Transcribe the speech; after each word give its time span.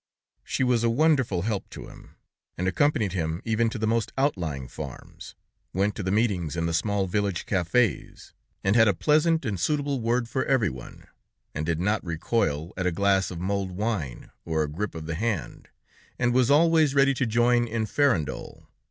She 0.43 0.63
was 0.63 0.83
a 0.83 0.89
wonderful 0.89 1.43
help 1.43 1.69
to 1.69 1.87
him, 1.87 2.15
and 2.57 2.67
accompanied 2.67 3.13
him 3.13 3.39
even 3.45 3.69
to 3.69 3.77
the 3.77 3.85
most 3.85 4.11
outlying 4.17 4.67
farms; 4.67 5.35
went 5.73 5.93
to 5.93 6.01
the 6.01 6.09
meetings 6.09 6.55
in 6.57 6.65
the 6.65 6.73
small 6.73 7.05
village 7.05 7.45
cafés 7.45 8.33
and 8.63 8.75
had 8.75 8.87
a 8.87 8.95
pleasant 8.95 9.45
and 9.45 9.59
suitable 9.59 10.01
word 10.01 10.27
for 10.27 10.43
every 10.45 10.71
one, 10.71 11.05
and 11.53 11.67
did 11.67 11.79
not 11.79 12.03
recoil 12.03 12.73
at 12.75 12.87
a 12.87 12.91
glass 12.91 13.29
of 13.29 13.39
mulled 13.39 13.73
wine 13.73 14.31
or 14.43 14.63
a 14.63 14.67
grip 14.71 14.95
of 14.95 15.05
the 15.05 15.13
hand, 15.13 15.69
and 16.17 16.33
was 16.33 16.49
always 16.49 16.95
ready 16.95 17.13
to 17.13 17.27
join 17.27 17.67
in 17.67 17.85
farandole. 17.85 18.65